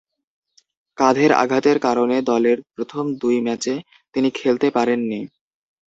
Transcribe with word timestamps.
কাঁধের 0.97 1.31
আঘাতের 1.43 1.77
কারণে 1.79 2.17
দলের 2.29 2.57
প্রথম 2.73 3.05
দুই 3.21 3.37
ম্যাচ 3.41 3.65
তিনি 4.15 4.29
খেলতে 4.31 4.67
পারেননি। 4.71 5.21